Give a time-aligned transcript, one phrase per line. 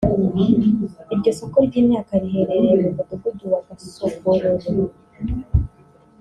[1.13, 4.67] Iryo soko ry’imyaka riherereye mu Mudugudu wa Gasogororo